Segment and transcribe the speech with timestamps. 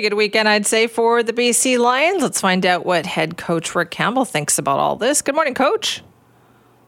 [0.00, 2.22] pretty good weekend, I'd say, for the BC Lions.
[2.22, 5.20] Let's find out what head coach Rick Campbell thinks about all this.
[5.20, 6.02] Good morning, coach.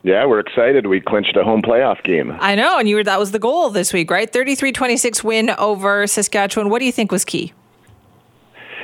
[0.02, 0.86] Yeah, we're excited.
[0.86, 2.34] We clinched a home playoff game.
[2.40, 4.32] I know, and you were that was the goal this week, right?
[4.32, 6.70] 33-26 win over Saskatchewan.
[6.70, 7.52] What do you think was key?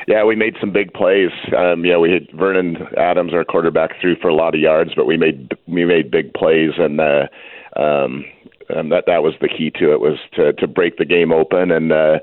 [0.07, 1.31] Yeah, we made some big plays.
[1.57, 5.07] Um, yeah, we had Vernon Adams, our quarterback, threw for a lot of yards, but
[5.07, 7.29] we made we made big plays, and uh,
[7.77, 8.27] um,
[8.69, 11.71] and that that was the key to it was to to break the game open
[11.71, 11.93] and.
[11.93, 12.19] Uh,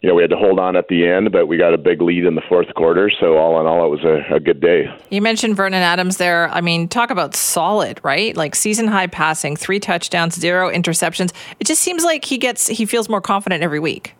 [0.00, 2.00] you know, we had to hold on at the end, but we got a big
[2.00, 3.10] lead in the fourth quarter.
[3.20, 4.84] So all in all, it was a, a, good day.
[5.10, 6.48] You mentioned Vernon Adams there.
[6.50, 8.36] I mean, talk about solid, right?
[8.36, 11.32] Like season high passing, three touchdowns, zero interceptions.
[11.58, 14.14] It just seems like he gets he feels more confident every week.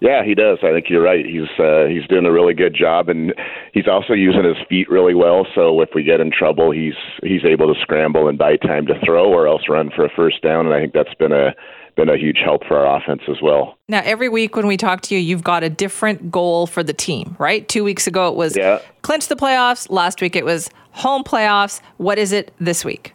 [0.00, 0.58] Yeah, he does.
[0.62, 1.24] I think you're right.
[1.26, 3.34] He's uh, he's doing a really good job, and
[3.74, 5.46] he's also using his feet really well.
[5.54, 8.94] So if we get in trouble, he's he's able to scramble and buy time to
[9.04, 10.64] throw, or else run for a first down.
[10.64, 11.54] And I think that's been a
[11.96, 13.76] been a huge help for our offense as well.
[13.88, 16.92] Now, every week when we talk to you, you've got a different goal for the
[16.92, 17.68] team, right?
[17.68, 18.80] Two weeks ago it was yeah.
[19.02, 19.90] clinch the playoffs.
[19.90, 21.80] Last week it was home playoffs.
[21.96, 23.14] What is it this week?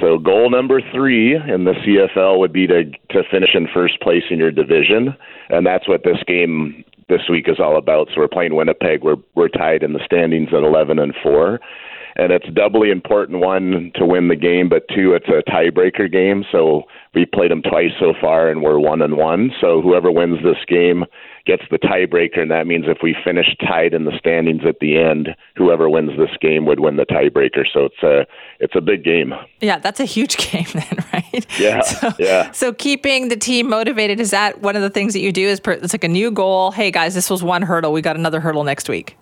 [0.00, 4.24] So goal number three in the CFL would be to to finish in first place
[4.30, 5.16] in your division,
[5.48, 8.08] and that's what this game this week is all about.
[8.08, 9.02] So we're playing Winnipeg.
[9.02, 11.60] We're we're tied in the standings at eleven and four,
[12.16, 16.44] and it's doubly important one to win the game, but two it's a tiebreaker game.
[16.50, 19.50] So we played them twice so far, and we're one and one.
[19.60, 21.04] So whoever wins this game
[21.44, 24.96] gets the tiebreaker, and that means if we finish tied in the standings at the
[24.96, 27.64] end, whoever wins this game would win the tiebreaker.
[27.72, 28.26] So it's a
[28.60, 29.34] it's a big game.
[29.60, 31.46] Yeah, that's a huge game then, right?
[31.58, 32.50] Yeah, so, yeah.
[32.52, 35.46] So keeping the team motivated is that one of the things that you do?
[35.46, 36.70] Is per, it's like a new goal.
[36.70, 37.92] Hey guys, this was one hurdle.
[37.92, 39.16] We got another hurdle next week.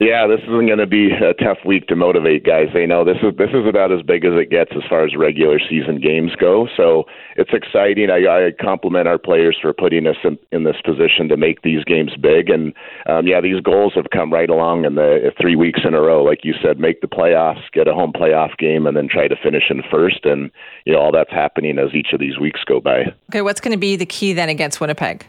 [0.00, 2.68] Yeah, this isn't going to be a tough week to motivate guys.
[2.72, 5.16] They know this is this is about as big as it gets as far as
[5.16, 6.68] regular season games go.
[6.76, 7.04] So
[7.36, 8.08] it's exciting.
[8.08, 11.82] I, I compliment our players for putting us in, in this position to make these
[11.82, 12.48] games big.
[12.48, 12.72] And
[13.06, 16.22] um, yeah, these goals have come right along in the three weeks in a row.
[16.22, 19.36] Like you said, make the playoffs, get a home playoff game, and then try to
[19.42, 20.24] finish in first.
[20.24, 20.52] And
[20.84, 23.12] you know all that's happening as each of these weeks go by.
[23.30, 25.26] Okay, what's going to be the key then against Winnipeg?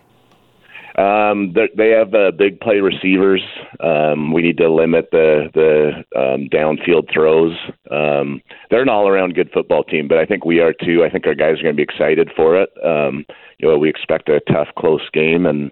[0.99, 3.41] Um, they have uh, big play receivers.
[3.79, 7.55] Um, we need to limit the the um, downfield throws.
[7.89, 11.05] Um, they're an all-around good football team, but I think we are too.
[11.05, 12.69] I think our guys are going to be excited for it.
[12.83, 13.25] Um,
[13.59, 15.71] you know, we expect a tough, close game, and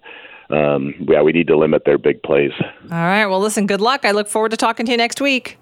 [0.49, 2.53] um, yeah, we need to limit their big plays.
[2.61, 3.25] All right.
[3.25, 3.67] Well, listen.
[3.67, 4.05] Good luck.
[4.05, 5.57] I look forward to talking to you next week.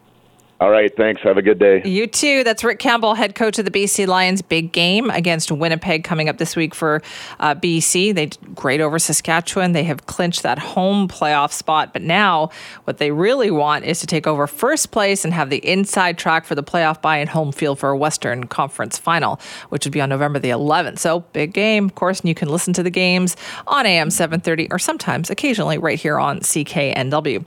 [0.61, 1.21] All right, thanks.
[1.23, 1.81] Have a good day.
[1.83, 2.45] You too.
[2.45, 4.41] That's Rick Campbell, head coach of the BC Lions.
[4.41, 7.01] Big game against Winnipeg coming up this week for
[7.41, 8.15] uh, BC.
[8.15, 9.73] They great over Saskatchewan.
[9.73, 12.51] They have clinched that home playoff spot, but now
[12.85, 16.45] what they really want is to take over first place and have the inside track
[16.45, 19.99] for the playoff bye and home field for a Western Conference final, which would be
[19.99, 20.99] on November the 11th.
[20.99, 23.35] So big game, of course, and you can listen to the games
[23.67, 27.43] on AM 730 or sometimes, occasionally, right here on CKNW.